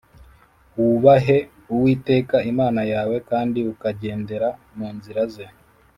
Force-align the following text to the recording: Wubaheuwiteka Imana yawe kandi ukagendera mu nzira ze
Wubaheuwiteka 0.77 2.37
Imana 2.51 2.81
yawe 2.93 3.15
kandi 3.29 3.59
ukagendera 3.73 4.49
mu 4.77 4.87
nzira 4.95 5.21
ze 5.33 5.45